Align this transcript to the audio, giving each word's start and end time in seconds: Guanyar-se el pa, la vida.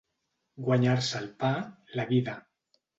Guanyar-se 0.69 1.15
el 1.21 1.29
pa, 1.45 1.55
la 2.01 2.11
vida. 2.17 2.39